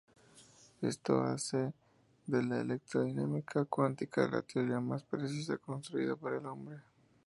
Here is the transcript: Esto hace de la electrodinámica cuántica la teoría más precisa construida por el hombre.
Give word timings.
Esto 0.81 1.21
hace 1.21 1.75
de 2.25 2.41
la 2.41 2.61
electrodinámica 2.61 3.65
cuántica 3.65 4.27
la 4.27 4.41
teoría 4.41 4.79
más 4.79 5.03
precisa 5.03 5.57
construida 5.59 6.15
por 6.15 6.33
el 6.33 6.43
hombre. 6.47 6.79